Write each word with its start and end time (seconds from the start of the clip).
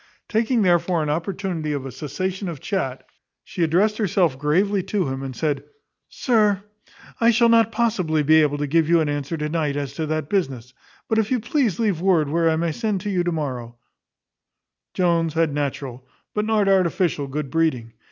Taking 0.27 0.63
therefore 0.63 1.03
an 1.03 1.11
opportunity 1.11 1.73
of 1.73 1.85
a 1.85 1.91
cessation 1.91 2.49
of 2.49 2.59
chat, 2.59 3.05
she 3.43 3.61
addressed 3.61 3.99
herself 3.99 4.35
gravely 4.35 4.81
to 4.81 5.07
him, 5.07 5.21
and 5.21 5.35
said, 5.35 5.63
"Sir, 6.09 6.63
I 7.19 7.29
shall 7.29 7.49
not 7.49 7.71
possibly 7.71 8.23
be 8.23 8.41
able 8.41 8.57
to 8.57 8.65
give 8.65 8.89
you 8.89 8.99
an 9.01 9.09
answer 9.09 9.37
to 9.37 9.47
night 9.47 9.75
as 9.77 9.93
to 9.97 10.07
that 10.07 10.27
business; 10.27 10.73
but 11.07 11.19
if 11.19 11.29
you 11.29 11.39
please 11.39 11.75
to 11.75 11.83
leave 11.83 12.01
word 12.01 12.29
where 12.29 12.49
I 12.49 12.55
may 12.55 12.71
send 12.71 12.99
to 13.01 13.11
you 13.11 13.23
to 13.23 13.31
morrow" 13.31 13.77
Jones 14.95 15.35
had 15.35 15.53
natural, 15.53 16.03
but 16.33 16.45
not 16.45 16.67
artificial 16.67 17.27
good 17.27 17.51
breeding. 17.51 17.93